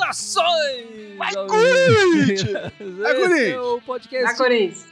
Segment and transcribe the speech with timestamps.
[0.00, 1.16] Saudações!
[1.18, 1.34] Vai!
[1.46, 2.72] Corinthians!
[2.98, 4.86] Vai, é o podcast Na Corinthians.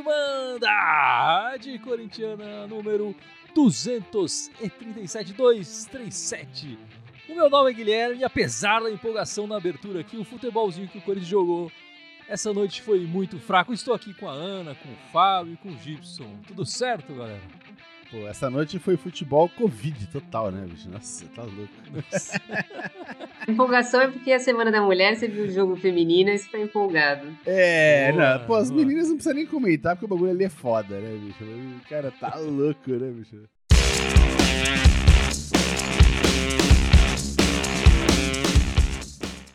[0.00, 3.14] Irmandade Corintiana número
[3.54, 6.78] 237 237.
[7.32, 10.98] O meu nome é Guilherme e apesar da empolgação na abertura aqui, o futebolzinho que
[10.98, 11.72] o Corinthians jogou
[12.28, 13.72] essa noite foi muito fraco.
[13.72, 16.28] Estou aqui com a Ana, com o Fábio e com o Gibson.
[16.46, 17.40] Tudo certo, galera?
[18.10, 20.90] Pô, essa noite foi futebol Covid total, né, bicho?
[20.90, 21.72] Nossa, tá louco.
[23.48, 26.50] Empolgação é porque é a Semana da Mulher, você viu o jogo feminino e você
[26.50, 27.26] tá empolgado.
[27.46, 28.84] É, Boa, não, pô, as boa.
[28.84, 31.44] meninas não precisam nem comentar porque o bagulho ali é foda, né, bicho?
[31.44, 33.48] O cara tá louco, né, bicho?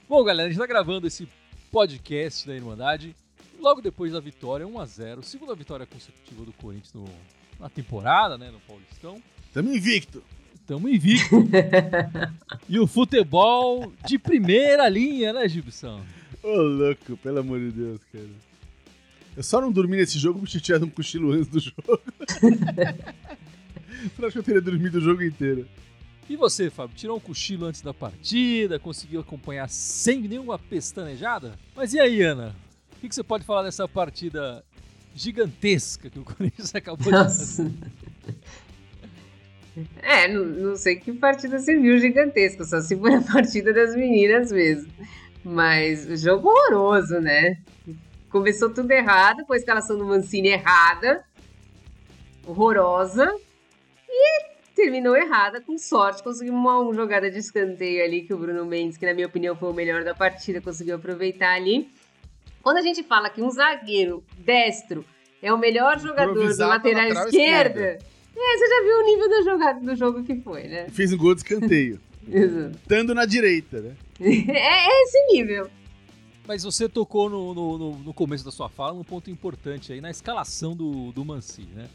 [0.08, 1.28] Bom, galera, a gente tá gravando esse
[1.72, 3.16] podcast da Irmandade
[3.60, 7.10] logo depois da vitória 1x0, segunda vitória consecutiva do Corinthians no-
[7.60, 9.22] na temporada, né, no Paulistão.
[9.54, 10.24] Tamo invicto.
[10.66, 11.36] Tamo invicto.
[12.70, 16.02] e o futebol de primeira linha, né, Gibson?
[16.44, 18.30] Ô, louco, pelo amor de Deus, cara.
[19.36, 22.00] Eu só não dormi nesse jogo porque tinha um cochilo antes do jogo.
[24.18, 25.68] Eu acho que eu teria dormido o jogo inteiro.
[26.30, 31.58] E você, Fábio, tirou um cochilo antes da partida, conseguiu acompanhar sem nenhuma pestanejada?
[31.74, 32.54] Mas e aí, Ana?
[32.98, 34.64] O que você pode falar dessa partida
[35.16, 37.72] gigantesca que o Corinthians acabou de fazer?
[40.02, 43.96] É, não, não sei que partida você viu gigantesca, só se for a partida das
[43.96, 44.92] meninas mesmo.
[45.44, 47.58] Mas jogo horroroso, né?
[48.30, 51.24] Começou tudo errado, com a escalação do Mancini errada,
[52.46, 53.34] horrorosa,
[54.10, 56.24] e terminou errada, com sorte.
[56.24, 59.56] Conseguimos uma, uma jogada de escanteio ali que o Bruno Mendes, que na minha opinião
[59.56, 61.90] foi o melhor da partida, conseguiu aproveitar ali.
[62.62, 65.04] Quando a gente fala que um zagueiro destro
[65.42, 68.06] é o melhor jogador do lateral, lateral esquerda, esquerda.
[68.36, 70.88] é, você já viu o nível da jogada do jogo que foi, né?
[70.90, 72.00] Fez um gol de escanteio.
[72.28, 73.96] Estando na direita, né?
[74.20, 75.70] É, é esse nível.
[76.48, 80.10] Mas você tocou no, no, no- começo da sua fala num ponto importante aí, na
[80.10, 81.88] escalação do, do Mancini, né?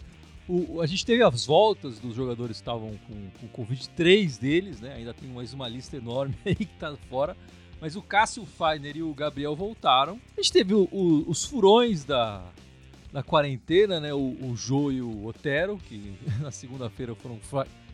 [0.49, 4.81] O, a gente teve as voltas dos jogadores que estavam com, com Covid, três deles,
[4.81, 4.95] né?
[4.95, 7.37] Ainda tem mais uma lista enorme aí que tá fora.
[7.81, 10.21] Mas o Cássio Feiner e o Gabriel voltaram.
[10.37, 12.45] A gente teve o- o- os furões da,
[13.13, 14.13] da quarentena, né?
[14.15, 17.41] O, o Jô e o Otero, que na segunda-feira foram.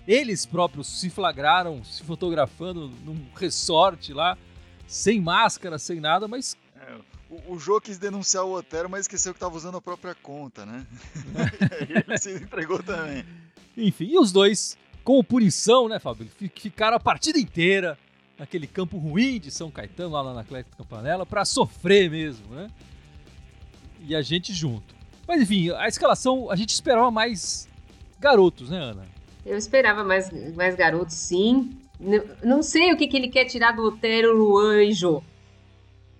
[0.07, 4.39] Eles próprios se flagraram se fotografando num resort lá,
[4.87, 6.95] sem máscara, sem nada, mas É,
[7.31, 10.65] o, o Jô quis denunciar o Otero, mas esqueceu que tava usando a própria conta,
[10.67, 10.87] né?
[11.17, 13.25] e aí ele se entregou também.
[13.77, 16.29] Enfim, e os dois, como punição, né, Fábio?
[16.37, 17.99] fi- Ficaram a partida inteira
[18.39, 22.71] naquele campo ruim de São Caetano, lá na Atlético Campanella, pra sofrer mesmo, né?
[24.07, 24.95] E a gente junto.
[25.27, 27.69] Mas enfim, a escalação, a gente esperava mais
[28.21, 29.05] garotos, né, Ana?
[29.45, 31.77] Eu esperava mais, mais garotos, sim.
[32.45, 35.23] Não sei o que, que ele quer tirar do Otero, Luan e Jô.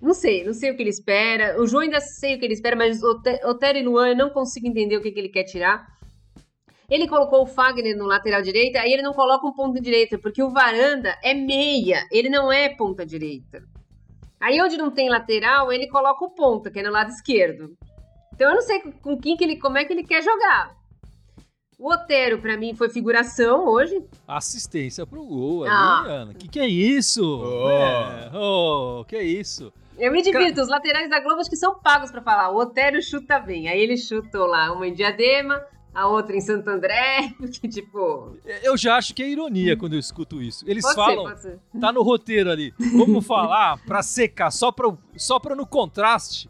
[0.01, 1.61] Não sei, não sei o que ele espera.
[1.61, 4.29] O Jô ainda sei o que ele espera, mas Ote- Otero e Luan eu não
[4.29, 5.85] consigo entender o que, que ele quer tirar.
[6.89, 10.41] Ele colocou o Fagner no lateral direita, aí ele não coloca um ponta direita, porque
[10.41, 13.61] o Varanda é meia, ele não é ponta direita.
[14.39, 17.75] Aí onde não tem lateral, ele coloca o ponta, que é no lado esquerdo.
[18.33, 20.73] Então eu não sei com quem que ele, como é que ele quer jogar.
[21.77, 24.01] O Otero, pra mim, foi figuração hoje.
[24.27, 26.03] Assistência pro gol ali, Ah.
[26.07, 26.33] Ana.
[26.33, 27.23] Que que é isso?
[27.23, 27.69] Oh.
[27.69, 29.71] É, oh, que é isso?
[29.99, 32.51] Eu me divirto, os laterais da Globo acho que são pagos pra falar.
[32.51, 33.67] O Otero chuta bem.
[33.67, 35.61] Aí ele chutou lá uma em Diadema,
[35.93, 38.37] a outra em Santo André, que tipo.
[38.63, 40.63] Eu já acho que é ironia quando eu escuto isso.
[40.67, 41.59] Eles Pode falam, ser, ser.
[41.79, 42.73] tá no roteiro ali.
[42.79, 46.49] Vamos falar pra secar, só pra, só pra no contraste,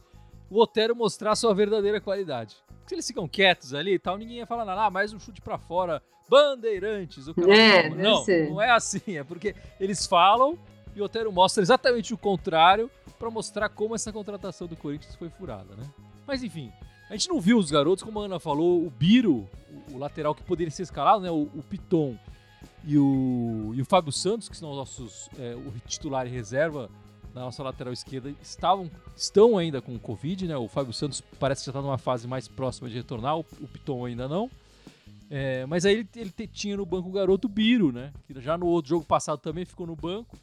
[0.49, 2.55] o Otero mostrar sua verdadeira qualidade.
[2.85, 4.83] Se eles ficam quietos ali e tal, ninguém ia falar nada.
[4.85, 6.01] Ah, mais um chute pra fora.
[6.27, 7.27] Bandeirantes.
[7.27, 7.95] O cara É, fala.
[8.03, 8.49] não, ser.
[8.49, 9.17] não é assim.
[9.17, 10.57] É porque eles falam
[10.95, 12.89] e o Otero mostra exatamente o contrário
[13.19, 15.83] pra mostrar como essa contratação do Corinthians foi furada, né?
[16.25, 16.71] Mas enfim,
[17.09, 19.47] a gente não viu os garotos, como a Ana falou, o Biro,
[19.89, 21.29] o, o lateral que poderia ser escalado, né?
[21.29, 22.17] O, o Piton
[22.85, 26.89] e o, e o Fábio Santos, que são os nossos é, o titular e reserva
[27.33, 30.57] na nossa lateral esquerda, estavam, estão ainda com Covid, né?
[30.57, 33.67] O Fábio Santos parece que já está numa fase mais próxima de retornar, o, o
[33.67, 34.49] Piton ainda não.
[35.29, 38.11] É, mas aí ele, ele tinha no banco o garoto Biro, né?
[38.25, 40.35] Que já no outro jogo passado também ficou no banco.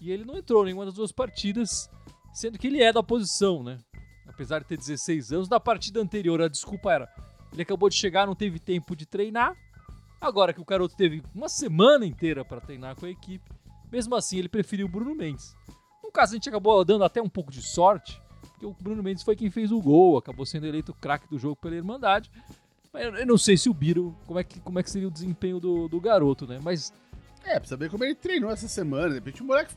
[0.00, 1.90] E ele não entrou nenhuma das duas partidas,
[2.32, 3.78] sendo que ele é da posição, né?
[4.26, 7.08] Apesar de ter 16 anos, da partida anterior a desculpa era
[7.52, 9.56] ele acabou de chegar, não teve tempo de treinar.
[10.20, 13.48] Agora que o garoto teve uma semana inteira para treinar com a equipe,
[13.90, 15.54] mesmo assim ele preferiu o Bruno Mendes.
[16.04, 19.22] Um caso a gente acabou dando até um pouco de sorte, porque o Bruno Mendes
[19.22, 22.30] foi quem fez o gol, acabou sendo eleito craque do jogo pela Irmandade.
[22.92, 25.10] Mas eu não sei se o Biro, como é que, como é que seria o
[25.10, 26.58] desempenho do, do garoto, né?
[26.62, 26.92] Mas.
[27.44, 29.08] É, pra saber como ele treinou essa semana.
[29.08, 29.74] De repente o moleque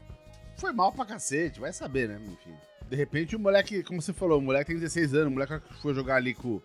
[0.62, 2.22] foi mal pra cacete, vai saber, né?
[2.24, 2.54] Enfim.
[2.88, 5.94] De repente o moleque, como você falou, o moleque tem 16 anos, o moleque foi
[5.94, 6.62] jogar ali com.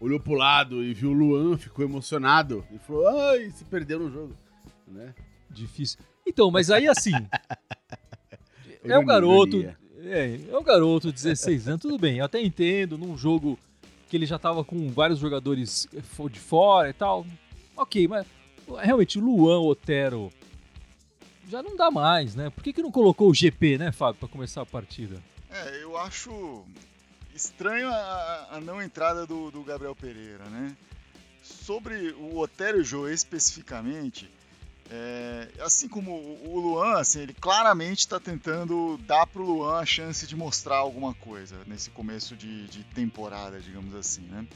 [0.00, 4.10] Olhou pro lado e viu o Luan, ficou emocionado e falou: ai, se perdeu no
[4.10, 4.34] jogo.
[4.86, 5.12] Né?
[5.50, 5.98] Difícil.
[6.26, 7.12] Então, mas aí assim.
[8.84, 9.64] é um garoto.
[10.04, 13.58] É, é um garoto de 16 anos, tudo bem, eu até entendo, num jogo
[14.08, 15.88] que ele já tava com vários jogadores
[16.30, 17.26] de fora e tal.
[17.76, 18.26] Ok, mas
[18.80, 20.30] realmente o Luan Otero
[21.52, 22.48] já não dá mais, né?
[22.48, 25.22] Por que, que não colocou o GP, né, Fábio, para começar a partida?
[25.50, 26.64] É, eu acho
[27.34, 30.74] estranho a, a não entrada do, do, Gabriel Pereira, né?
[31.42, 34.30] Sobre o Otero Jô especificamente,
[34.90, 39.84] é, assim como o Luan, assim, ele claramente está tentando dar para o Luan a
[39.84, 44.46] chance de mostrar alguma coisa nesse começo de, de temporada, digamos assim, né?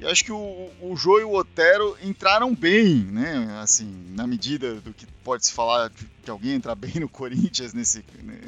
[0.00, 3.60] E acho que o, o Jô e o Otero entraram bem, né?
[3.60, 3.86] Assim,
[4.16, 8.38] na medida do que pode se falar de, alguém entrar bem no Corinthians nesse, né,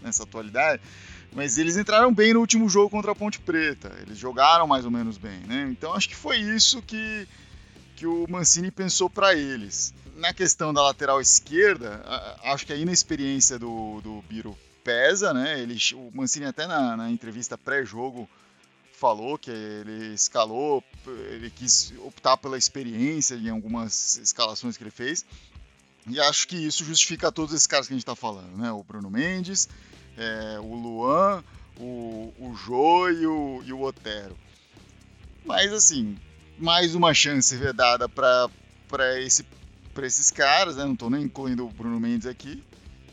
[0.00, 0.80] nessa atualidade.
[1.34, 3.92] Mas eles entraram bem no último jogo contra a Ponte Preta.
[4.00, 5.66] Eles jogaram mais ou menos bem, né?
[5.70, 7.26] Então acho que foi isso que,
[7.96, 12.02] que o Mancini pensou para eles na questão da lateral esquerda,
[12.44, 15.60] acho que a inexperiência do, do Biro pesa, né?
[15.60, 18.28] Ele, o Mancini até na, na entrevista pré-jogo
[18.96, 25.24] falou que ele escalou, ele quis optar pela experiência em algumas escalações que ele fez.
[26.08, 28.72] E acho que isso justifica todos esses caras que a gente está falando, né?
[28.72, 29.68] O Bruno Mendes,
[30.16, 31.44] é, o Luan,
[31.78, 34.36] o, o Jô e o, e o Otero.
[35.44, 36.16] Mas assim,
[36.58, 38.50] mais uma chance dada para
[39.20, 39.44] esse
[39.98, 40.84] esses caras, né?
[40.84, 42.62] Não estou nem incluindo o Bruno Mendes aqui.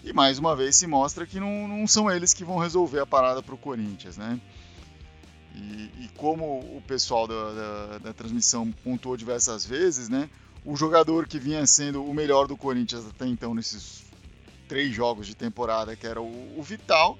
[0.03, 3.05] E mais uma vez se mostra que não, não são eles que vão resolver a
[3.05, 4.39] parada para o Corinthians, né?
[5.55, 10.29] E, e, como o pessoal da, da, da, transmissão pontuou diversas vezes, né?
[10.65, 14.03] O jogador que vinha sendo o melhor do Corinthians até então nesses
[14.67, 17.19] três jogos de temporada, que era o, o Vital,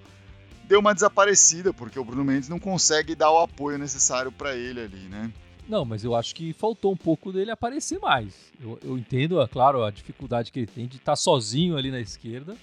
[0.67, 4.81] deu uma desaparecida porque o Bruno Mendes não consegue dar o apoio necessário para ele
[4.81, 5.31] ali, né?
[5.67, 8.51] Não, mas eu acho que faltou um pouco dele aparecer mais.
[8.59, 11.89] Eu, eu entendo, é claro, a dificuldade que ele tem de estar tá sozinho ali
[11.89, 12.55] na esquerda.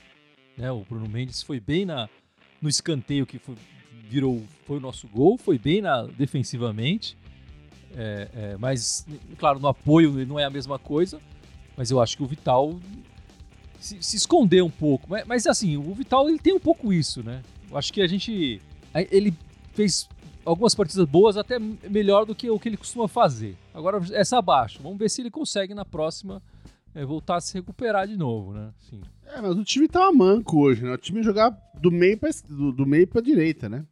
[0.56, 0.70] Né?
[0.70, 2.08] O Bruno Mendes foi bem na,
[2.60, 3.54] no escanteio que foi,
[4.10, 7.16] virou foi o nosso gol, foi bem na, defensivamente.
[7.96, 9.06] É, é, mas,
[9.38, 11.20] claro, no apoio não é a mesma coisa.
[11.76, 12.78] Mas eu acho que o Vital
[13.78, 15.06] se, se escondeu um pouco.
[15.08, 17.42] Mas, mas, assim, o Vital ele tem um pouco isso, né?
[17.70, 18.60] Eu acho que a gente.
[19.10, 19.32] Ele
[19.72, 20.08] fez
[20.44, 23.56] algumas partidas boas, até melhor do que o que ele costuma fazer.
[23.72, 24.80] Agora, essa abaixo.
[24.82, 26.42] Vamos ver se ele consegue na próxima
[26.94, 28.70] é, voltar a se recuperar de novo, né?
[28.88, 29.00] Sim.
[29.26, 30.92] É, mas o time tava manco hoje, né?
[30.92, 33.84] O time jogar do meio pra, do, do meio pra direita, né?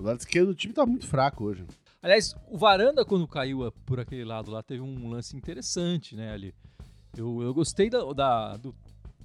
[0.00, 1.64] O lado esquerdo do time tava muito fraco hoje.
[2.02, 6.54] Aliás, o Varanda, quando caiu por aquele lado lá, teve um lance interessante, né, ali.
[7.16, 8.74] Eu, eu gostei da, da do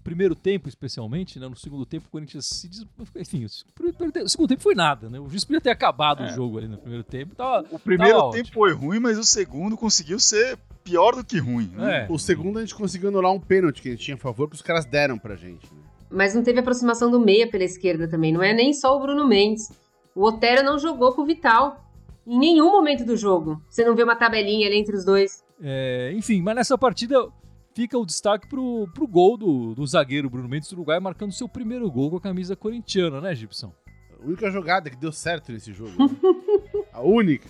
[0.04, 1.48] primeiro tempo, especialmente, né?
[1.48, 2.68] No segundo tempo, o Corinthians se.
[2.68, 2.86] Des...
[3.16, 5.20] Enfim, o segundo tempo foi nada, né?
[5.20, 6.28] O juiz podia ter acabado é.
[6.28, 7.36] o jogo ali no primeiro tempo.
[7.36, 8.54] Tava, o primeiro tempo ótimo.
[8.54, 11.72] foi ruim, mas o segundo conseguiu ser pior do que ruim.
[11.74, 12.06] Né?
[12.06, 12.08] É.
[12.12, 14.56] O segundo a gente conseguiu anular um pênalti que a gente tinha a favor, que
[14.56, 15.66] os caras deram pra gente.
[15.74, 15.82] Né?
[16.10, 18.32] Mas não teve aproximação do meia pela esquerda também.
[18.32, 19.72] Não é nem só o Bruno Mendes.
[20.16, 21.84] O Otero não jogou com o Vital.
[22.26, 23.62] Em nenhum momento do jogo.
[23.70, 25.44] Você não vê uma tabelinha ali entre os dois.
[25.62, 27.28] É, enfim, mas nessa partida
[27.76, 31.48] fica o destaque pro, pro gol do, do zagueiro Bruno Mendes do Uruguai, marcando seu
[31.48, 33.72] primeiro gol com a camisa corintiana, né, Gibson?
[34.18, 35.92] A única jogada que deu certo nesse jogo.
[35.92, 36.10] Né?
[36.92, 37.48] a única.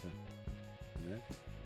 [1.08, 1.20] Né?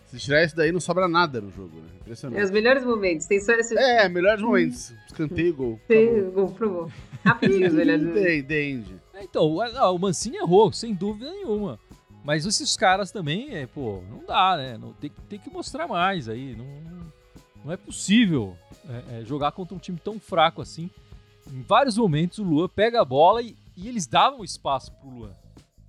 [0.08, 1.88] Se tirar isso daí, não sobra nada no jogo, né?
[2.02, 2.42] Impressionante.
[2.42, 3.26] É os melhores momentos.
[3.26, 3.76] Tem só esse...
[3.76, 4.94] É, melhores momentos.
[5.08, 5.80] Escanteio e gol.
[5.88, 6.92] Tem gol, provou.
[7.26, 8.48] Rapidinho os melhores momentos.
[8.48, 8.86] Tem,
[9.20, 11.78] É, então, o, o Mancini errou, sem dúvida nenhuma.
[12.24, 14.78] Mas esses caras também, é, pô, não dá, né?
[14.78, 16.56] Não, tem, tem que mostrar mais aí.
[16.56, 16.66] Não,
[17.66, 18.56] não é possível
[18.88, 20.90] é, é, jogar contra um time tão fraco assim.
[21.52, 25.32] Em vários momentos o Luan pega a bola e, e eles davam espaço pro Luan.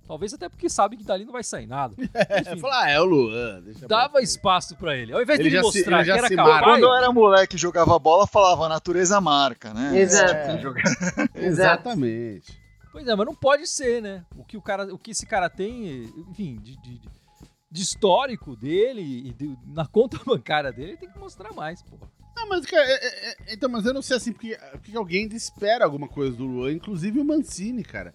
[0.07, 1.93] Talvez até porque sabem que dali não vai sair nada.
[2.41, 3.63] Enfim, Falar, ah, é o Luan.
[3.87, 5.13] dava espaço para ele.
[5.13, 6.63] Ao invés ele de ele mostrar se, ele que era capaz...
[6.63, 9.97] Quando eu era moleque e jogava bola, falava a natureza marca, né?
[9.97, 10.33] Exato.
[10.33, 11.29] É.
[11.45, 12.60] Exatamente.
[12.91, 14.25] Pois é, mas não pode ser, né?
[14.35, 17.01] O que, o cara, o que esse cara tem, enfim, de, de,
[17.71, 21.97] de histórico dele e de, na conta bancária dele, tem que mostrar mais, pô.
[22.35, 25.27] Não, mas, cara, é, é, é, então, mas eu não sei assim, porque, porque alguém
[25.27, 28.13] espera alguma coisa do Luan, inclusive o Mancini, cara.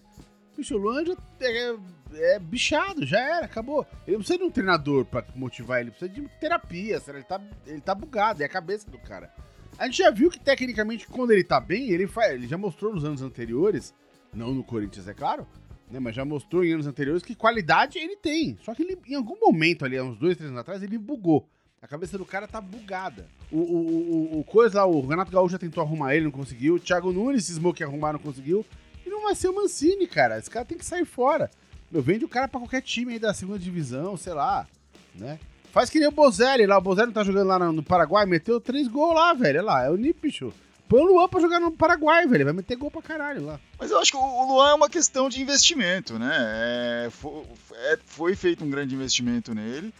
[0.55, 1.75] Bicho, o Luan já é,
[2.13, 3.85] é, bichado, já era, acabou.
[4.07, 7.95] Ele precisa de um treinador pra motivar ele, precisa de terapia, Ele tá, ele tá
[7.95, 9.31] bugado, é a cabeça do cara.
[9.77, 12.93] A gente já viu que, tecnicamente, quando ele tá bem, ele, faz, ele já mostrou
[12.93, 13.93] nos anos anteriores
[14.37, 15.47] Não no Corinthians, é claro,
[15.89, 15.99] né?
[15.99, 18.57] Mas já mostrou em anos anteriores que qualidade ele tem.
[18.63, 21.49] Só que ele, em algum momento ali, há uns dois, três anos atrás, ele bugou.
[21.81, 23.25] A cabeça do cara tá bugada.
[23.51, 26.75] O, o, o, o coisa lá, o Renato Gaúcho já tentou arrumar ele, não conseguiu.
[26.75, 28.65] O Thiago Nunes cismou que arrumar, não conseguiu.
[29.05, 30.37] E não vai ser o Mancini, cara.
[30.37, 31.49] Esse cara tem que sair fora.
[31.91, 34.67] Meu, vende o cara pra qualquer time aí da segunda divisão, sei lá,
[35.15, 35.39] né?
[35.71, 36.77] Faz que nem o Bozelli lá.
[36.77, 39.59] O Bozelli tá jogando lá no Paraguai, meteu três gols lá, velho.
[39.59, 40.53] Olha lá, é o Nipicho.
[40.87, 42.45] Põe o Luan pra jogar no Paraguai, velho.
[42.45, 43.59] Vai meter gol pra caralho lá.
[43.79, 46.33] Mas eu acho que o Luan é uma questão de investimento, né?
[46.33, 49.93] É, foi, é, foi, feito um grande investimento nele.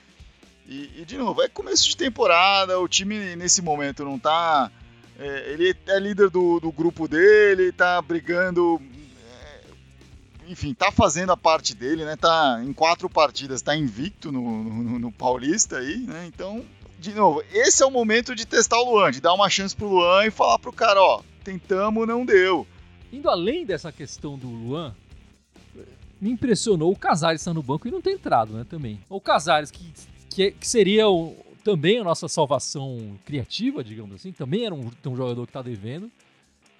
[0.66, 4.72] E, e, de novo, é começo de temporada, o time nesse momento não tá.
[5.20, 8.80] É, ele é líder do, do grupo dele, tá brigando
[10.48, 12.16] enfim, tá fazendo a parte dele, né?
[12.16, 16.26] Tá em quatro partidas, tá invicto no, no, no, Paulista aí, né?
[16.28, 16.66] Então,
[17.00, 19.88] de novo, esse é o momento de testar o Luan, de dar uma chance pro
[19.88, 22.66] Luan e falar pro cara, ó, tentamos, não deu.
[23.12, 24.96] Indo além dessa questão do Luan,
[26.20, 29.00] me impressionou o Casares estar no banco e não ter entrado, né, também.
[29.10, 29.94] O Casares, que,
[30.30, 35.16] que, que seria o, também a nossa salvação criativa, digamos assim, também era um, um
[35.16, 36.12] jogador que tá devendo.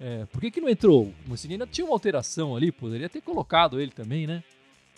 [0.00, 1.12] É, por que, que não entrou?
[1.26, 4.42] O Mancini ainda tinha uma alteração ali, poderia ter colocado ele também, né?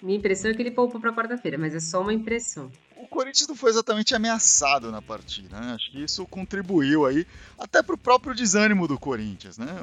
[0.02, 2.70] Minha impressão é que ele poupou para quarta-feira, mas é só uma impressão.
[3.02, 5.72] O Corinthians não foi exatamente ameaçado na partida, né?
[5.72, 7.26] Acho que isso contribuiu aí,
[7.58, 9.74] até pro próprio desânimo do Corinthians, né?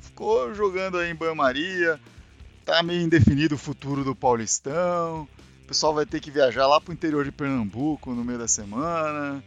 [0.00, 2.00] Ficou jogando aí em banho-maria,
[2.64, 5.28] tá meio indefinido o futuro do Paulistão,
[5.62, 9.42] o pessoal vai ter que viajar lá pro interior de Pernambuco no meio da semana,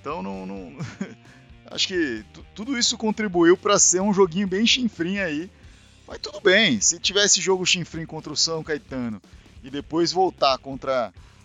[0.00, 0.46] então não...
[0.46, 0.76] não...
[1.70, 5.50] Acho que tudo isso contribuiu para ser um joguinho bem chinfrim aí.
[6.06, 9.20] Mas tudo bem, se tivesse jogo chinfrim contra o São Caetano
[9.62, 11.37] e depois voltar contra o,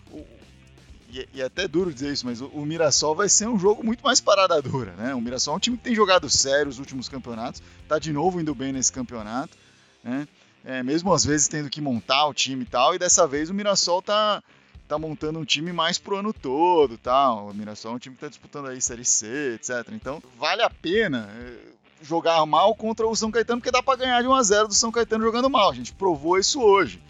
[1.14, 3.84] e, e é até duro dizer isso, mas o, o, Mirassol vai ser um jogo
[3.84, 5.14] muito mais parada dura, né?
[5.14, 8.42] O Mirassol é um time que tem jogado sério os últimos campeonatos, tá de novo
[8.42, 9.58] indo bem nesse campeonato,
[10.04, 10.28] né?
[10.66, 13.54] É, mesmo às vezes tendo que montar o time e tal, e dessa vez o
[13.54, 14.42] Mirassol tá
[14.88, 17.48] tá montando um time mais pro ano todo, tal.
[17.48, 19.90] O Mirassol é um time que tá disputando aí Série C, etc.
[19.92, 24.22] Então, vale a pena eh, jogar mal contra o São Caetano, porque dá para ganhar
[24.22, 25.72] de 1 a 0 do São Caetano jogando mal.
[25.72, 27.02] A gente provou isso hoje.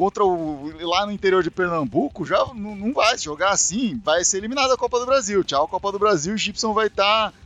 [0.00, 4.24] Contra o lá no interior de Pernambuco, já não, não vai se jogar assim, vai
[4.24, 5.44] ser eliminado da Copa do Brasil.
[5.44, 7.38] Tchau, Copa do Brasil, o Gibson vai estar tá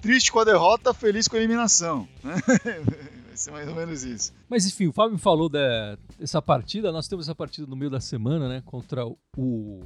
[0.00, 2.08] triste com a derrota, feliz com a eliminação.
[2.22, 2.36] Né?
[3.34, 4.32] ser mais ou menos isso.
[4.48, 6.92] Mas enfim, o Fábio falou dessa partida.
[6.92, 8.62] Nós temos essa partida no meio da semana, né?
[8.64, 9.04] Contra
[9.36, 9.82] o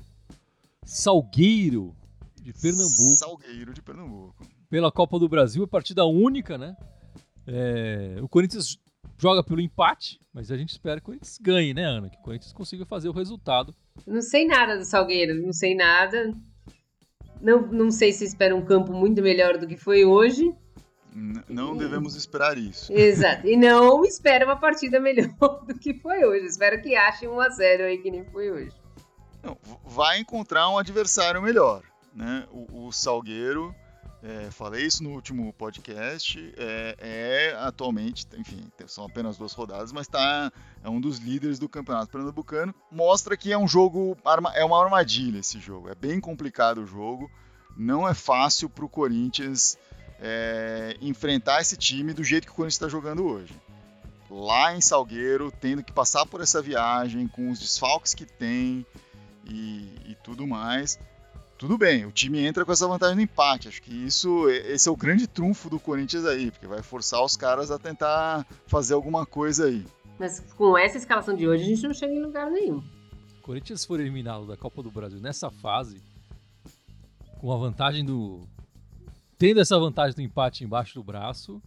[0.84, 1.96] Salgueiro
[2.42, 3.18] de Pernambuco.
[3.18, 4.46] Salgueiro de Pernambuco.
[4.68, 6.76] Pela Copa do Brasil, partida única, né?
[7.46, 8.78] É, o Corinthians
[9.18, 12.08] joga pelo empate, mas a gente espera que o Corinthians ganhe, né, Ana?
[12.08, 13.74] Que o Corinthians consiga fazer o resultado.
[14.06, 16.32] Não sei nada do Salgueiro, não sei nada.
[17.40, 20.54] Não, não sei se espera um campo muito melhor do que foi hoje
[21.48, 22.92] não devemos esperar isso.
[22.92, 23.46] Exato.
[23.46, 25.28] E não espera uma partida melhor
[25.64, 26.46] do que foi hoje.
[26.46, 28.72] Espero que achem um a 0 aí que nem foi hoje.
[29.42, 31.82] Não, vai encontrar um adversário melhor.
[32.12, 32.46] Né?
[32.50, 33.74] O, o Salgueiro,
[34.26, 40.08] é, falei isso no último podcast, é, é, atualmente, enfim, são apenas duas rodadas, mas
[40.08, 40.50] tá,
[40.82, 42.74] é um dos líderes do campeonato pernambucano.
[42.90, 44.16] Mostra que é um jogo,
[44.54, 45.90] é uma armadilha esse jogo.
[45.90, 47.30] É bem complicado o jogo.
[47.76, 49.76] Não é fácil para o Corinthians
[50.18, 53.52] é, enfrentar esse time do jeito que o Corinthians está jogando hoje.
[54.30, 58.86] Lá em Salgueiro, tendo que passar por essa viagem, com os desfalques que tem
[59.44, 60.98] e, e tudo mais.
[61.56, 63.68] Tudo bem, o time entra com essa vantagem no empate.
[63.68, 67.36] Acho que isso, esse é o grande trunfo do Corinthians aí, porque vai forçar os
[67.36, 69.86] caras a tentar fazer alguma coisa aí.
[70.18, 72.78] Mas com essa escalação de hoje, a gente não chega em lugar nenhum.
[73.38, 76.02] O Corinthians for eliminado da Copa do Brasil nessa fase,
[77.40, 78.48] com a vantagem do,
[79.38, 81.62] tendo essa vantagem do empate embaixo do braço,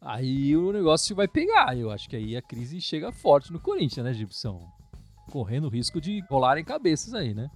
[0.00, 1.76] aí o negócio vai pegar.
[1.76, 4.68] Eu acho que aí a crise chega forte no Corinthians, né, Gibson?
[5.30, 7.50] Correndo o risco de rolarem cabeças aí, né?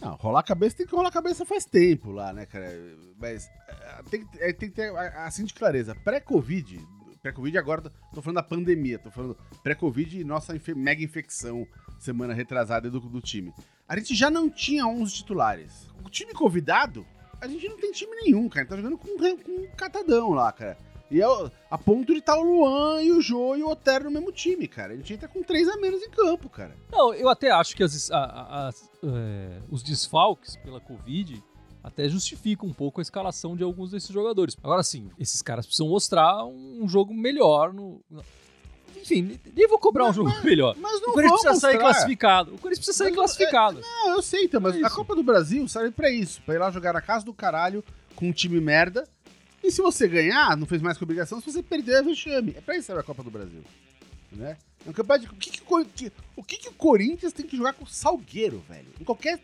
[0.00, 2.70] Não, rolar cabeça tem que rolar cabeça faz tempo lá, né, cara?
[3.18, 6.80] Mas é, tem, é, tem que ter, assim de clareza, pré-Covid,
[7.20, 11.66] pré-Covid agora, tô falando da pandemia, tô falando pré-Covid e nossa infe mega infecção
[11.98, 13.52] semana retrasada do, do time.
[13.88, 15.88] A gente já não tinha 11 titulares.
[16.04, 17.04] O time convidado
[17.40, 18.60] a gente não tem time nenhum, cara.
[18.60, 20.76] A gente tá jogando com, com um catadão lá, cara.
[21.10, 21.26] E é
[21.70, 24.30] a ponto de estar tá o Luan e o Jô e o Otero no mesmo
[24.30, 24.92] time, cara.
[24.92, 26.76] A gente entra com três a menos em campo, cara.
[26.92, 28.70] Não, eu até acho que as, a,
[29.02, 31.42] é, os desfalques pela Covid
[31.82, 34.56] até justificam um pouco a escalação de alguns desses jogadores.
[34.62, 38.02] Agora sim, esses caras precisam mostrar um jogo melhor no,
[38.96, 40.76] enfim, nem vou cobrar mas, um jogo mas, melhor.
[40.78, 42.54] Mas não o Corinthians precisa sair classificado.
[42.54, 43.80] O Corinthians precisa sair mas, classificado.
[43.80, 46.42] É, não, eu sei, então, mas é a Copa do Brasil serve pra isso.
[46.42, 47.82] Pra ir lá jogar na casa do caralho
[48.14, 49.04] com um time merda.
[49.62, 51.40] E se você ganhar, não fez mais que obrigação.
[51.40, 52.54] Se você perder, é vexame.
[52.56, 53.62] É pra isso que a Copa do Brasil.
[54.32, 54.56] né?
[54.86, 55.32] É um campeonato de...
[55.34, 57.88] O que, que, o que- o que, que o Corinthians tem que jogar com o
[57.88, 58.86] Salgueiro, velho?
[59.00, 59.38] Em qualquer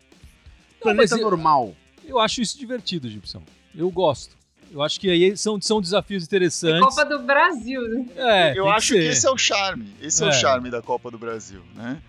[0.81, 1.75] planeta eu- normal.
[2.03, 3.43] Eu acho isso divertido, Gibson.
[3.75, 4.35] Eu gosto.
[4.71, 6.95] Eu acho que aí são, são desafios É interessantes.
[6.95, 8.05] Copa do Brasil, né?
[8.15, 8.99] É, Eu acho ser.
[8.99, 9.93] que esse é o charme.
[10.01, 10.27] Esse é.
[10.27, 10.33] o É.
[10.33, 12.01] charme da Copa do Brasil, né?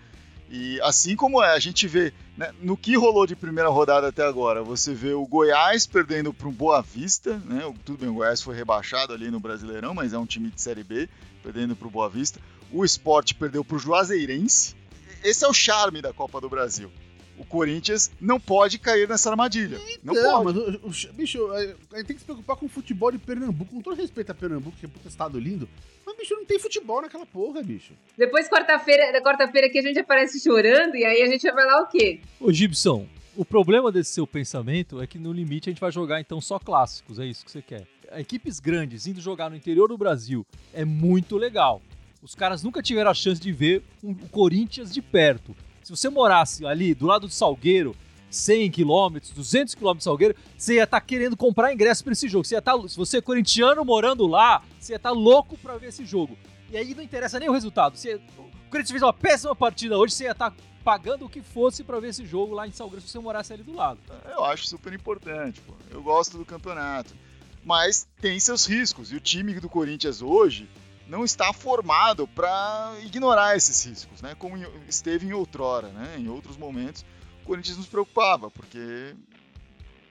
[0.49, 4.23] E assim como é, a gente vê né, no que rolou de primeira rodada até
[4.23, 7.65] agora, você vê o Goiás perdendo para um Boa Vista, né?
[7.65, 10.61] o- Tudo bem, o Goiás foi rebaixado ali no Brasileirão, mas é um time de
[10.61, 11.09] Série B,
[11.41, 12.39] perdendo para o Boa Vista.
[12.71, 14.75] O Sport perdeu para o Juazeirense.
[15.23, 16.91] Esse é o charme da Copa do Brasil.
[17.37, 19.79] O Corinthians não pode cair nessa armadilha.
[20.03, 20.45] Não, Não, pode.
[20.45, 23.71] mas o, o- bicho, gente tem que se preocupar com o futebol de Pernambuco.
[23.75, 25.69] Com todo respeito a Pernambuco, que é um estado lindo.
[26.05, 27.93] Mas, bicho, não tem futebol naquela porra, bicho.
[28.17, 31.81] Depois, quarta-feira, da quarta-feira aqui, a gente aparece chorando e aí a gente vai falar
[31.83, 32.21] o quê?
[32.39, 36.19] Ô, Gibson, o problema desse seu pensamento é que no limite a gente vai jogar
[36.19, 37.85] então só clássicos, é isso que você quer.
[38.17, 41.81] Equipes grandes indo jogar no interior do Brasil é muito legal.
[42.23, 45.55] Os caras nunca tiveram a chance de ver um- o Corinthians de perto.
[45.87, 47.95] Se você morasse ali do lado do Salgueiro,
[48.29, 52.43] 100 quilômetros, 200 quilômetros de Salgueiro, você ia estar querendo comprar ingresso para esse jogo.
[52.43, 55.87] Você ia tá, se você é corintiano morando lá, você ia estar louco para ver
[55.87, 56.37] esse jogo.
[56.69, 57.95] E aí não interessa nem o resultado.
[57.95, 60.53] Você, o Corinthians fez uma péssima partida hoje, você ia estar
[60.83, 63.63] pagando o que fosse para ver esse jogo lá em Salgueiro se você morasse ali
[63.63, 64.01] do lado.
[64.29, 65.73] Eu acho super importante, pô.
[65.89, 67.15] Eu gosto do campeonato.
[67.63, 69.13] Mas tem seus riscos.
[69.13, 70.67] E o time do Corinthians hoje
[71.09, 74.35] não está formado para ignorar esses riscos, né?
[74.35, 76.15] Como esteve em outrora, né?
[76.17, 77.05] Em outros momentos,
[77.43, 79.15] o Corinthians nos preocupava, porque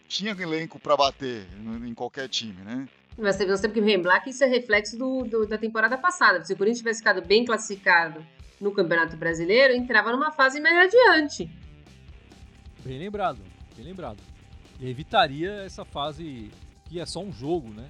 [0.08, 2.88] tinha elenco para bater no- em qualquer time, né?
[3.18, 6.44] Mas nós temos que lembrar que isso é reflexo do, do- da temporada passada.
[6.44, 8.24] Se o Corinthians tivesse ficado bem classificado
[8.60, 11.50] no Campeonato Brasileiro, entrava numa fase mais adiante.
[12.84, 13.38] Bem lembrado,
[13.76, 14.18] bem lembrado.
[14.78, 16.50] E evitaria essa fase
[16.88, 17.86] que é só um jogo, né?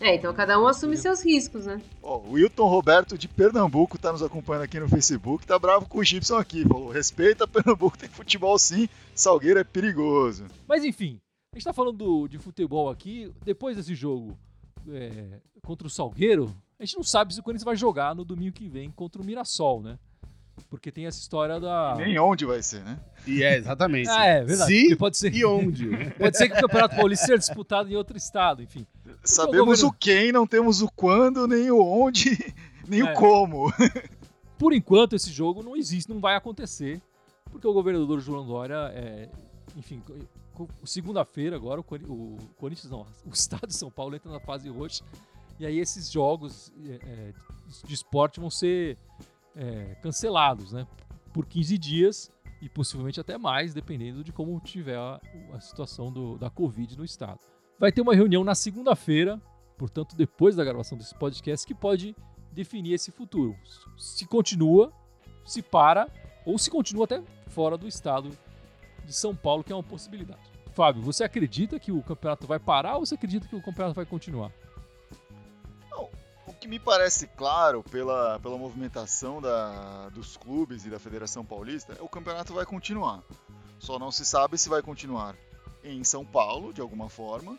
[0.00, 1.80] É, então cada um assume seus riscos, né?
[2.02, 5.98] Ó, o Wilton Roberto de Pernambuco tá nos acompanhando aqui no Facebook, tá bravo com
[5.98, 6.64] o Gibson aqui.
[6.68, 10.44] Falou: respeita Pernambuco, tem futebol sim, Salgueiro é perigoso.
[10.68, 11.18] Mas enfim,
[11.52, 13.32] a gente tá falando do- de futebol aqui.
[13.44, 14.36] Depois desse jogo
[14.90, 18.52] é, contra o Salgueiro, a gente não sabe se o Corinthians vai jogar no domingo
[18.54, 19.98] que vem contra o Mirassol, né?
[20.68, 21.94] Porque tem essa história da.
[21.96, 22.98] Nem onde vai ser, né?
[23.26, 24.08] E é, exatamente.
[24.10, 24.88] Ah, é verdade.
[24.88, 25.88] Se pode ser, e onde?
[26.18, 28.86] pode ser que o Campeonato Paulista seja disputado em outro estado, enfim.
[29.26, 32.30] Sabemos o quem, não temos o quando, nem o onde,
[32.88, 33.12] nem É.
[33.12, 33.70] o como.
[34.58, 37.00] Por enquanto, esse jogo não existe, não vai acontecer,
[37.50, 39.28] porque o governador João Dória, é,
[39.76, 40.00] enfim,
[40.84, 45.04] segunda-feira agora, o Corinthians não, o Estado de São Paulo entra na fase roxa,
[45.58, 47.32] e aí esses jogos é, é,
[47.86, 48.96] de esporte vão ser
[49.54, 50.86] é, cancelados, né,
[51.32, 52.30] por 15 dias
[52.62, 55.20] e possivelmente até mais, dependendo de como tiver a,
[55.52, 57.40] a situação do- da Covid no Estado.
[57.78, 59.40] Vai ter uma reunião na segunda-feira,
[59.76, 62.16] portanto, depois da gravação desse podcast, que pode
[62.50, 63.54] definir esse futuro.
[63.98, 64.90] Se continua,
[65.44, 66.08] se para,
[66.46, 68.30] ou se continua até fora do estado
[69.04, 70.40] de São Paulo, que é uma possibilidade.
[70.72, 74.06] Fábio, você acredita que o campeonato vai parar ou você acredita que o campeonato vai
[74.06, 74.50] continuar?
[76.46, 81.94] O que me parece claro pela, pela movimentação da, dos clubes e da Federação Paulista
[81.98, 83.22] é o campeonato vai continuar.
[83.78, 85.36] Só não se sabe se vai continuar
[85.92, 87.56] em São Paulo, de alguma forma,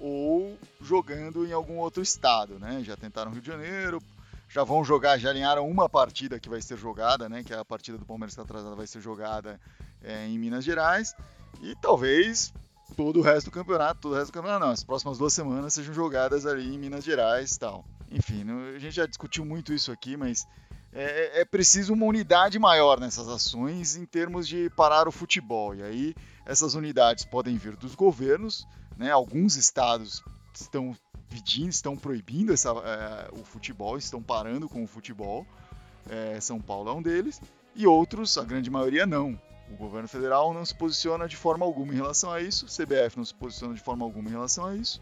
[0.00, 2.82] ou jogando em algum outro estado, né?
[2.84, 4.02] Já tentaram Rio de Janeiro,
[4.48, 7.42] já vão jogar, já alinharam uma partida que vai ser jogada, né?
[7.42, 9.60] Que é a partida do Palmeiras está atrasada, vai ser jogada
[10.02, 11.14] é, em Minas Gerais.
[11.62, 12.52] E talvez
[12.96, 15.72] todo o resto do campeonato, todo o resto do campeonato não, as próximas duas semanas
[15.72, 17.84] sejam jogadas ali em Minas Gerais e tal.
[18.10, 20.46] Enfim, a gente já discutiu muito isso aqui, mas
[20.92, 25.74] é, é preciso uma unidade maior nessas ações em termos de parar o futebol.
[25.74, 29.10] E aí essas unidades podem vir dos governos, né?
[29.10, 30.22] Alguns estados
[30.54, 30.96] estão
[31.30, 35.46] pedindo, estão proibindo essa, é, o futebol, estão parando com o futebol.
[36.10, 37.40] É, São Paulo é um deles.
[37.74, 39.40] E outros, a grande maioria, não.
[39.70, 43.16] O governo federal não se posiciona de forma alguma em relação a isso, o CBF
[43.16, 45.00] não se posiciona de forma alguma em relação a isso.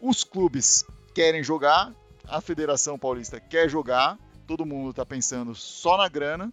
[0.00, 1.92] Os clubes querem jogar,
[2.28, 4.16] a Federação Paulista quer jogar,
[4.48, 6.50] todo mundo está pensando só na grana.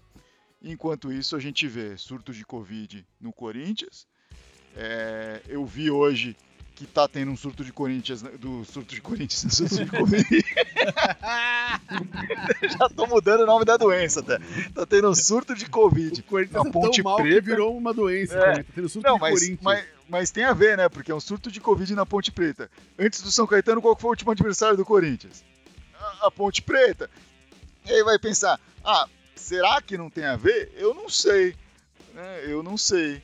[0.61, 4.05] Enquanto isso, a gente vê surto de Covid no Corinthians.
[4.75, 6.35] É, eu vi hoje
[6.75, 10.27] que tá tendo um surto de Corinthians, do surto de Corinthians, surto de Covid.
[12.77, 14.39] Já tô mudando o nome da doença, até.
[14.73, 16.19] Tá tendo um surto de Covid.
[16.19, 17.41] O Corinthians Na é tão Ponte mal que Preta.
[17.41, 18.63] virou uma doença, É.
[18.63, 19.59] Tá tendo surto Não, de mas, Corinthians.
[19.61, 20.89] mas, mas tem a ver, né?
[20.89, 22.69] Porque é um surto de Covid na Ponte Preta.
[22.99, 25.45] Antes do São Caetano, qual foi o último adversário do Corinthians?
[25.97, 27.09] A, a Ponte Preta.
[27.85, 30.71] E aí vai pensar, ah, será que não tem a ver?
[30.75, 31.55] Eu não sei.
[32.13, 32.43] né?
[32.47, 33.21] Eu não sei.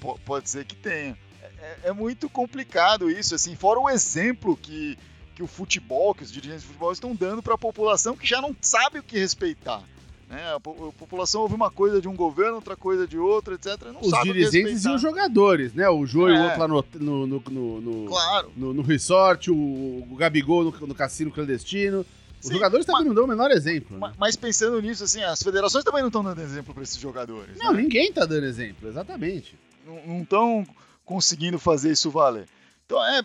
[0.00, 1.16] Po- pode ser que tenha.
[1.60, 4.98] É, é muito complicado isso, assim, fora o exemplo que,
[5.34, 8.40] que o futebol, que os dirigentes de futebol estão dando para a população que já
[8.40, 9.82] não sabe o que respeitar.
[10.28, 10.54] Né?
[10.54, 13.76] A, po- a população ouve uma coisa de um governo, outra coisa de outro, etc.
[13.92, 15.88] Não Os sabe o que dirigentes e os jogadores, né?
[15.88, 16.42] O Jô e o É.
[16.44, 18.52] outro lá no, no, no, no, no- Claro.
[18.56, 22.06] no- no resort, o, o Gabigol no, no cassino clandestino.
[22.40, 23.98] Os Sim, jogadores também não dão o menor exemplo.
[23.98, 24.14] Ma- né?
[24.18, 27.58] Mas pensando nisso, assim, as federações também não estão dando exemplo para esses jogadores.
[27.58, 27.82] Não, né?
[27.82, 29.54] ninguém tá dando exemplo, exatamente.
[29.86, 30.66] não estão
[31.04, 32.48] conseguindo fazer isso valer.
[32.86, 33.22] Então é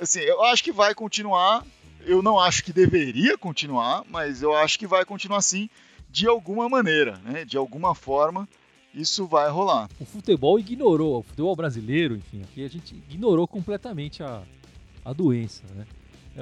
[0.00, 1.66] assim, eu acho que vai continuar.
[2.06, 5.68] Eu não acho que deveria continuar, mas eu acho que vai continuar sim,
[6.08, 7.44] de alguma maneira, né?
[7.44, 8.48] De alguma forma,
[8.94, 9.88] isso vai rolar.
[10.00, 14.42] O futebol ignorou, o futebol brasileiro, enfim, aqui a gente ignorou completamente a,
[15.04, 15.86] a doença, né?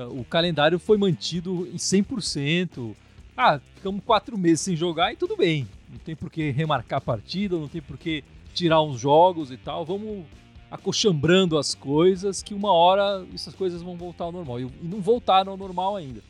[0.07, 2.95] O calendário foi mantido em 100%.
[3.37, 5.67] Ah, ficamos quatro meses sem jogar e tudo bem.
[5.91, 9.57] Não tem por que remarcar a partida, não tem por que tirar uns jogos e
[9.57, 9.85] tal.
[9.85, 10.25] Vamos
[10.71, 14.61] acochambrando as coisas que uma hora essas coisas vão voltar ao normal.
[14.61, 16.21] E não voltaram ao normal ainda.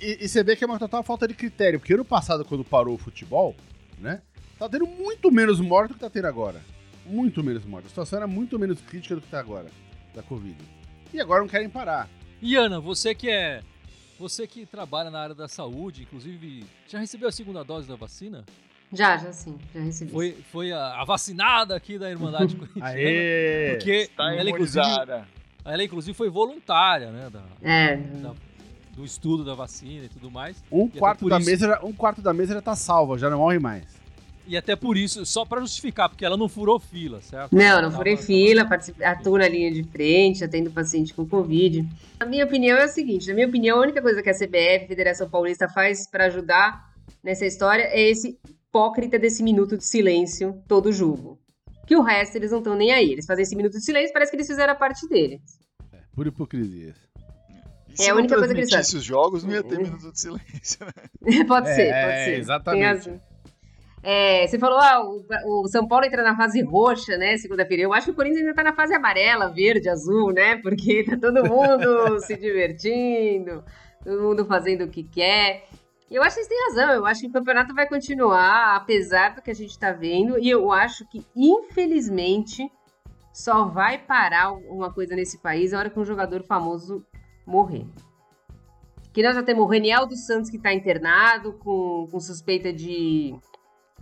[0.00, 2.64] E, e você vê que é uma total falta de critério, porque ano passado, quando
[2.64, 3.54] parou o futebol,
[3.98, 4.20] né?
[4.58, 6.60] Tá tendo muito menos morte do que tá tendo agora.
[7.06, 7.86] Muito menos morte.
[7.86, 9.68] A situação era muito menos crítica do que tá agora,
[10.14, 10.56] da Covid.
[11.14, 12.08] E agora não querem parar.
[12.42, 13.62] E Ana, você que é.
[14.18, 18.44] Você que trabalha na área da saúde, inclusive, já recebeu a segunda dose da vacina?
[18.92, 20.10] Já, já sim, já recebi.
[20.10, 22.86] Foi, foi a, a vacinada aqui da Irmandade Corintiana.
[22.90, 23.70] Aê!
[23.76, 24.84] Porque Está ela inclusive,
[25.64, 27.30] ela, inclusive, foi voluntária, né?
[27.30, 28.34] Da, É, da-
[28.92, 30.62] do estudo da vacina e tudo mais.
[30.70, 33.30] Um até quarto, da isso- mesa já, um quarto da mesa já tá salva, já
[33.30, 33.99] não morre mais.
[34.46, 37.54] E até por isso, só pra justificar, porque ela não furou fila, certo?
[37.54, 38.68] Não, não Tava- furei fila,
[39.04, 41.86] atuo na linha de frente, atendo paciente com Covid.
[42.18, 44.86] A minha opinião é a seguinte: na minha opinião, a única coisa que a CBF,
[44.88, 46.90] Federação Paulista, faz para ajudar
[47.22, 51.38] nessa história é esse hipócrita desse minuto de silêncio todo julgo.
[51.86, 53.12] Que o resto eles não estão nem aí.
[53.12, 55.40] Eles fazem esse minuto de silêncio, parece que eles fizeram a parte deles.
[56.12, 56.94] Por hipocrisia.
[57.88, 59.74] E É se a não única coisa que eles transmitisse os jogos, não ia ter
[59.74, 59.78] É.
[59.82, 60.86] minuto de silêncio.
[61.20, 61.44] né?
[61.46, 62.38] pode É, ser, pode ser.
[62.38, 63.20] exatamente.
[64.02, 67.82] É, você falou, ah, o, o São Paulo entra na fase roxa, né, segunda-feira.
[67.82, 70.56] Eu acho que o Corinthians ainda tá na fase amarela, verde, azul, né?
[70.56, 73.62] Porque tá todo mundo se divertindo,
[74.02, 75.68] todo mundo fazendo o que quer.
[76.10, 76.94] E eu acho que eles têm razão.
[76.94, 80.38] Eu acho que o campeonato vai continuar, apesar do que a gente tá vendo.
[80.38, 82.70] E eu acho que, infelizmente,
[83.32, 87.04] só vai parar uma coisa nesse país a hora que um jogador famoso
[87.46, 87.86] morrer.
[89.12, 93.34] Que nós já temos o Reniel dos Santos que está internado com, com suspeita de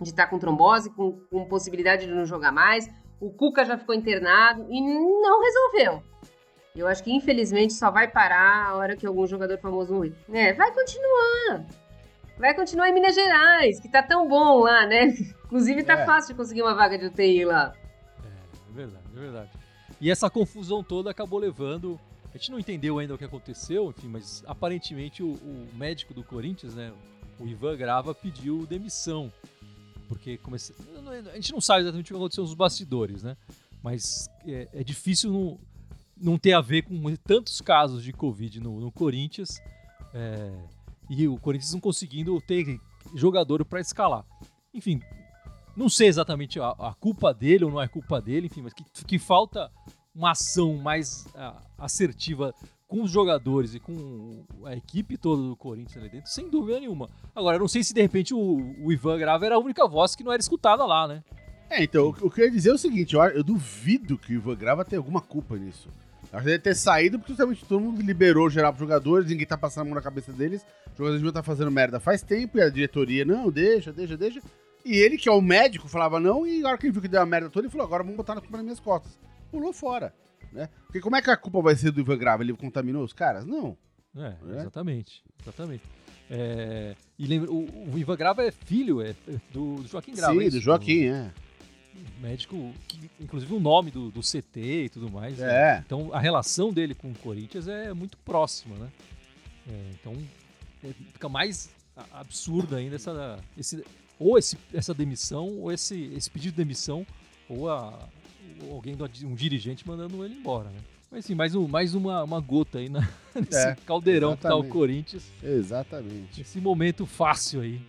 [0.01, 2.89] de estar com trombose, com, com possibilidade de não jogar mais.
[3.19, 6.03] O Cuca já ficou internado e não resolveu.
[6.75, 10.13] Eu acho que infelizmente só vai parar a hora que algum jogador famoso morrer.
[10.31, 11.65] É, vai continuar.
[12.37, 15.07] Vai continuar em Minas Gerais, que tá tão bom lá, né?
[15.45, 16.05] Inclusive tá É.
[16.05, 17.73] fácil de conseguir uma vaga de UTI lá.
[18.23, 19.49] É, é verdade, é verdade.
[19.99, 21.99] E essa confusão toda acabou levando.
[22.33, 26.23] A gente não entendeu ainda o que aconteceu, enfim, mas aparentemente o, o médico do
[26.23, 26.93] Corinthians, né,
[27.39, 29.33] o Ivan Grava, pediu demissão.
[30.09, 30.39] Porque
[31.31, 33.37] a gente não sabe exatamente o que aconteceu nos bastidores, né?
[33.81, 35.59] Mas é, é difícil não,
[36.17, 39.61] não ter a ver com tantos casos de Covid no, no Corinthians
[40.13, 40.51] é,
[41.09, 42.81] e o Corinthians não conseguindo ter
[43.15, 44.25] jogador para escalar.
[44.73, 44.99] Enfim,
[45.77, 48.83] não sei exatamente a, a culpa dele ou não é culpa dele, enfim, mas que,
[48.83, 49.71] que falta
[50.13, 52.53] uma ação mais ah, assertiva
[52.89, 57.07] com os jogadores e com a equipe toda do Corinthians ali dentro, sem dúvida nenhuma.
[57.35, 60.15] Agora, eu não sei se de repente o, o Ivan Grava era a única voz
[60.15, 61.23] que não era escutada lá, né?
[61.69, 64.33] É, então, o, o que eu ia dizer é o seguinte, eu, eu duvido que
[64.33, 65.87] o Ivan Grava tenha alguma culpa nisso.
[66.33, 69.57] Acho que ele ter saído porque justamente todo mundo liberou geral pros jogadores, ninguém tá
[69.57, 72.61] passando a mão na cabeça deles, os jogadores deviam estar fazendo merda faz tempo, e
[72.61, 74.41] a diretoria, não, deixa, deixa, deixa.
[74.83, 77.07] E ele, que é o médico, falava não, e na hora que ele viu que
[77.07, 79.19] deu a merda toda, ele falou, agora vamos botar na culpa nas minhas costas.
[79.51, 80.11] Pulou fora,
[80.51, 80.69] né?
[80.85, 82.43] Porque como é que a culpa vai ser do Ivan Grava?
[82.43, 83.45] Ele contaminou os caras?
[83.45, 83.77] Não.
[84.15, 84.59] É, É?
[84.61, 85.23] exatamente.
[85.41, 85.83] Exatamente.
[86.31, 89.15] É, e lembra, o, o Ivan Grava é filho é, é
[89.51, 90.33] do, do Joaquim Grava.
[90.35, 90.57] é Sim, isso?
[90.57, 91.31] do Joaquim, é.
[92.21, 95.37] Médico, que, inclusive o nome do, do CT e tudo mais.
[95.37, 95.75] né?
[95.77, 95.83] É.
[95.85, 98.89] Então a relação dele com o Corinthians é muito próxima, né?
[99.67, 100.13] É, então
[100.83, 101.69] é, fica mais
[102.13, 103.83] absurda ainda essa, esse,
[104.17, 107.05] ou esse, essa demissão, ou esse, esse pedido de demissão,
[107.49, 108.07] ou, a,
[108.71, 110.79] alguém, um dirigente mandando ele embora, né?
[111.11, 113.01] Mas sim, mais, um, mais uma, uma gota aí na,
[113.33, 114.71] nesse É, caldeirão que tá o exatamente.
[114.71, 115.31] Corinthians.
[115.41, 116.41] Exatamente.
[116.41, 117.81] Esse momento fácil aí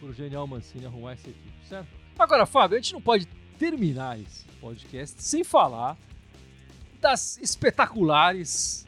[0.00, 1.88] pro Genial Mancini arrumar essa equipe, certo?
[2.18, 3.26] Agora, Fábio, a gente não pode
[3.58, 5.96] terminar esse podcast sem falar
[7.00, 8.84] das espetaculares,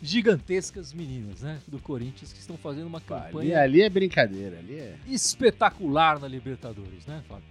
[0.00, 4.74] gigantescas meninas, né, do Corinthians que estão fazendo uma Ali, campanha ali é brincadeira, ali
[4.74, 4.96] é.
[5.08, 7.48] espetacular na Libertadores, né, Fábio?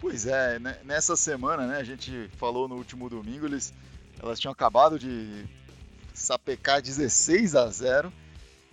[0.00, 3.72] Pois é, né, nessa semana, né, a gente falou no último domingo, eles,
[4.22, 5.44] elas tinham acabado de
[6.12, 8.12] sapecar 16 a 0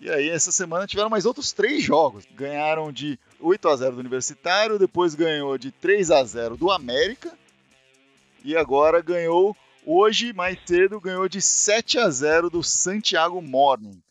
[0.04, 2.26] e aí, essa semana tiveram mais outros três jogos.
[2.36, 7.32] Ganharam de 8 a 0 do Universitário, depois ganhou de 3 a 0 do América.
[8.44, 9.56] E agora ganhou,
[9.86, 14.04] hoje, mais cedo, ganhou de 7 a 0 do Santiago Morning.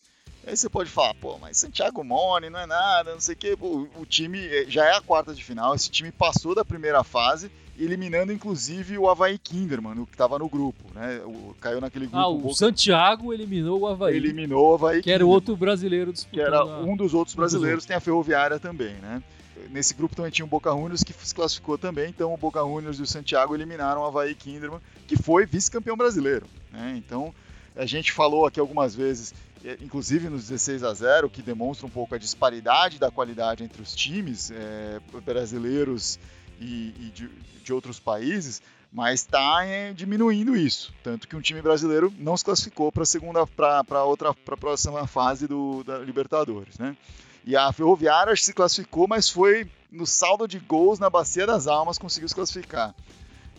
[0.47, 3.57] Aí você pode falar, pô, mas Santiago Morning não é nada, não sei o quê.
[3.57, 7.05] Pô, o time eh, já é a quarta de final, esse time passou da primeira
[7.05, 11.21] fase eliminando inclusive o Havaí Kinderman, que estava no grupo, né?
[11.25, 12.19] O, caiu naquele grupo.
[12.19, 12.55] Ah, o Boca...
[12.55, 14.17] Santiago eliminou o Havaí.
[14.17, 16.41] Eliminou o Havaí Que era outro brasileiro disputando.
[16.41, 19.23] Que era um dos outros brasileiros, tem a Ferroviária também, né?
[19.71, 22.99] Nesse grupo também tinha o Boca Juniors que se classificou também, então o Boca Juniors
[22.99, 26.95] e o Santiago eliminaram o Havaí Kinderman, que foi vice-campeão brasileiro, né?
[26.97, 27.33] Então,
[27.75, 29.33] a gente falou aqui algumas vezes
[29.81, 33.94] inclusive nos 16 a 0, que demonstra um pouco a disparidade da qualidade entre os
[33.94, 36.18] times é, brasileiros
[36.61, 37.29] e, e de,
[37.62, 38.61] de, outros países,
[38.92, 40.92] mas está é, diminuindo isso.
[41.03, 44.59] Tanto que um time brasileiro não se classificou para a segunda, para outra, para a
[44.59, 46.96] próxima fase do, da Libertadores, né?
[47.44, 51.98] E a Ferroviária se classificou, mas foi no saldo de gols na Bacia das Almas
[51.98, 52.94] conseguiu se classificar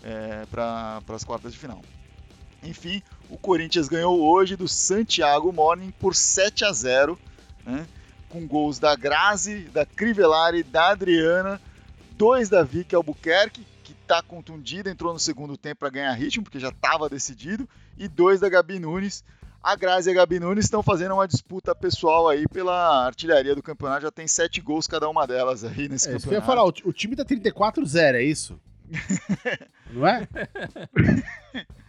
[0.02, 1.82] é, para as quartas de final.
[2.64, 7.20] Enfim, o Corinthians ganhou hoje do Santiago Morning por 7 a 0,
[7.66, 7.86] né?
[8.30, 11.60] com gols da Grazi, da Crivellari, da Adriana
[12.14, 16.60] dois da Vicky Albuquerque, que está contundida, entrou no segundo tempo para ganhar ritmo, porque
[16.60, 19.24] já estava decidido, e dois da Gabi Nunes.
[19.62, 23.64] A Grazi e a Gabi Nunes estão fazendo uma disputa pessoal aí pela artilharia do
[23.64, 26.34] campeonato, já tem sete gols cada uma delas aí nesse é, campeonato.
[26.34, 28.60] Eu ia falar, o time tá 34-0, é isso?
[29.92, 30.28] Não é?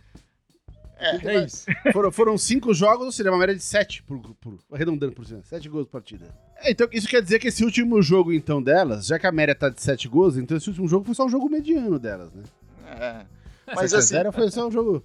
[1.05, 1.67] É, é isso.
[1.93, 5.43] Foram, foram cinco jogos, ou seja, uma média de sete, por, por, arredondando por cima.
[5.45, 6.27] Sete gols por partida.
[6.57, 9.55] É, então, isso quer dizer que esse último jogo, então, delas, já que a média
[9.55, 12.43] tá de sete gols, então esse último jogo foi só um jogo mediano delas, né?
[12.87, 13.27] É.
[13.75, 14.09] Mas assim.
[14.09, 15.03] Zero foi só um jogo.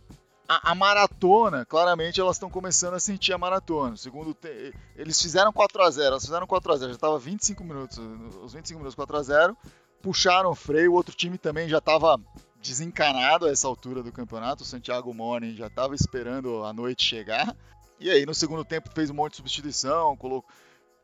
[0.47, 3.95] A, a maratona, claramente elas estão começando a sentir a maratona.
[3.95, 4.73] Segundo te...
[4.95, 7.99] eles fizeram 4 a 0 elas fizeram 4 a 0 já tava 25 minutos,
[8.41, 9.57] os 25 minutos 4 a 0
[10.01, 12.19] puxaram o freio, o outro time também já tava
[12.61, 14.63] desencanado a essa altura do campeonato.
[14.63, 17.55] O Santiago Morning já estava esperando a noite chegar.
[17.99, 20.49] E aí, no segundo tempo, fez um monte de substituição, colocou.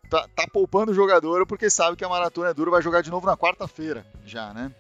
[0.09, 3.09] Tá, tá poupando o jogador porque sabe que a maratona é dura, vai jogar de
[3.09, 4.71] novo na quarta-feira já, né?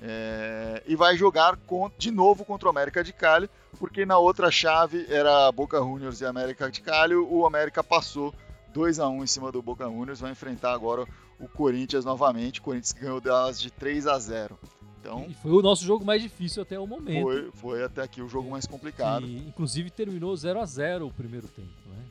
[0.00, 4.48] É, e vai jogar com, de novo contra o América de Cali, porque na outra
[4.50, 8.32] chave era Boca Juniors e América de Cali, o América passou
[8.72, 11.04] 2 a 1 em cima do Boca Juniors, vai enfrentar agora
[11.38, 14.58] o Corinthians novamente, o Corinthians ganhou delas de 3 a 0.
[15.00, 17.22] Então, e foi o nosso jogo mais difícil até o momento.
[17.22, 19.26] Foi, foi até aqui o jogo mais complicado.
[19.26, 21.68] E, inclusive terminou 0 a 0 o primeiro tempo.
[21.86, 22.04] Né?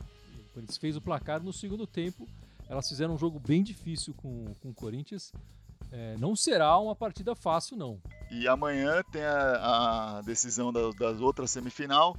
[0.50, 2.28] O Corinthians fez o placar no segundo tempo.
[2.68, 5.32] Elas fizeram um jogo bem difícil com, com o Corinthians.
[5.92, 8.00] É, não será uma partida fácil, não.
[8.30, 12.16] E amanhã tem a, a decisão da, das outras semifinal.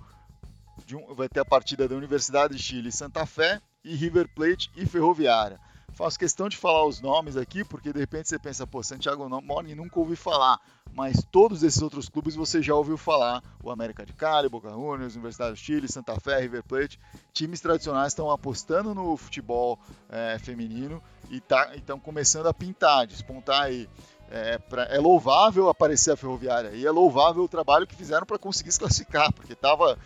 [0.94, 4.70] Um, vai ter a partida da Universidade de Chile e Santa Fé e River Plate
[4.76, 5.60] e Ferroviária.
[5.93, 9.75] Faço questão de falar os nomes aqui, porque de repente você pensa, pô, Santiago Morning
[9.75, 10.58] nunca ouvi falar,
[10.93, 13.43] mas todos esses outros clubes você já ouviu falar.
[13.62, 16.99] O América de Cali, Boca Juniors, Universidade do Chile, Santa Fé, River Plate.
[17.34, 19.77] Times tradicionais estão apostando no futebol
[20.10, 23.89] é, feminino e tá, estão começando a pintar, despontar aí.
[24.34, 28.39] É, pra, é, louvável aparecer a Ferroviária e é louvável o trabalho que fizeram para
[28.39, 29.99] conseguir se classificar, porque tava.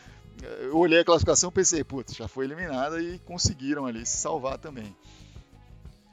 [0.61, 4.57] Eu olhei a classificação e pensei, putz, já foi eliminada e conseguiram ali se salvar
[4.57, 4.95] também.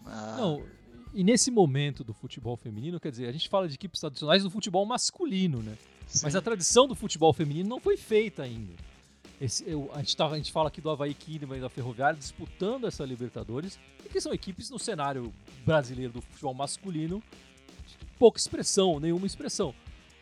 [0.06, 0.36] Ah.
[0.38, 0.64] Não,
[1.14, 4.50] e nesse momento do futebol feminino, quer dizer, a gente fala de equipes tradicionais do
[4.50, 5.76] futebol masculino, né?
[6.06, 6.20] Sim.
[6.24, 8.72] Mas a tradição do futebol feminino não foi feita ainda.
[9.40, 12.18] Esse, eu, a, gente tava, a gente fala aqui do Havaí Kinderman e da Ferroviária
[12.18, 13.78] disputando essa Libertadores,
[14.10, 15.32] que são equipes no cenário
[15.66, 17.22] brasileiro do futebol masculino,
[18.18, 19.74] pouca expressão, nenhuma expressão.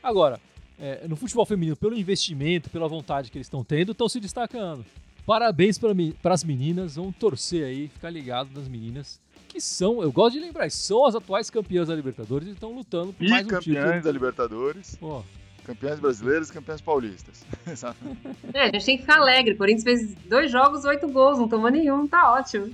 [0.02, 0.40] Agora,
[0.78, 4.84] é, no futebol feminino, pelo investimento, pela vontade que eles estão tendo, estão se destacando.
[5.26, 10.34] Parabéns para as meninas, vamos torcer aí, ficar ligado nas meninas que são, eu gosto
[10.34, 13.48] de lembrar, são as atuais campeãs da Libertadores e estão lutando por e mais um
[13.58, 13.76] título.
[13.76, 14.96] campeãs da Libertadores.
[14.96, 15.24] Pô.
[15.64, 17.44] Campeãs brasileiras e campeãs paulistas.
[18.54, 19.54] é, a gente tem que ficar alegre.
[19.54, 22.70] O Corinthians fez dois jogos, oito gols, não tomou nenhum, tá ótimo.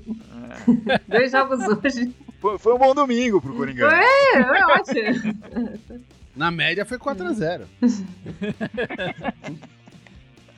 [0.87, 0.99] É.
[1.09, 2.15] dois jogos hoje.
[2.39, 3.91] Foi, foi, um bom domingo pro Coringão.
[3.91, 5.35] Foi, foi ótimo.
[6.37, 7.67] Na média foi 4x0.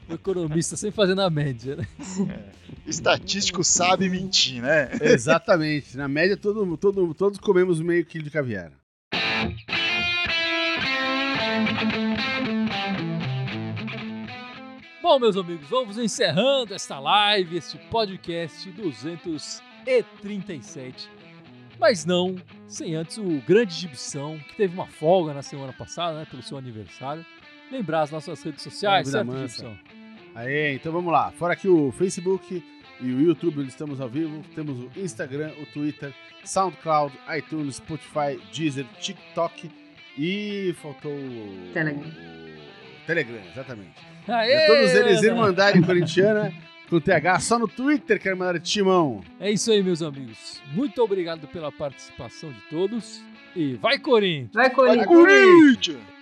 [0.09, 1.87] o economista sempre fazendo a média, né?
[2.31, 2.59] É.
[2.87, 4.89] Estatístico sabe mentir, né?
[5.03, 5.97] Exatamente.
[5.97, 8.73] Na média, todo, todo, todos comemos meio quilo de caviar.
[15.03, 21.09] Bom, meus amigos, vamos encerrando esta live, este podcast 237.
[21.79, 26.27] Mas não sem antes o grande Gibson, que teve uma folga na semana passada, né,
[26.29, 27.25] pelo seu aniversário.
[27.71, 29.77] Lembrar as nossas redes sociais, certo, Gibson?
[30.39, 31.33] Aê, então vamos lá.
[31.33, 32.63] Fora aqui o Facebook
[33.01, 34.41] e o YouTube, estamos ao vivo.
[34.55, 39.69] Temos o Instagram, o Twitter, SoundCloud, iTunes, Spotify, Deezer, TikTok
[40.17, 42.07] e faltou o Telegram.
[42.09, 43.95] o Telegram, exatamente.
[44.29, 45.23] Aê, É todos eles!
[45.25, 46.53] Irmandade Corintiana
[46.89, 49.21] com TH só no Twitter, que é Irmandade Timão.
[49.41, 50.63] É isso aí, meus amigos.
[50.73, 53.21] Muito obrigado pela participação de todos.
[53.57, 54.53] E vai, Corinthians!
[54.55, 55.07] Vai, Corinthians!
[55.07, 56.18] Corinthians!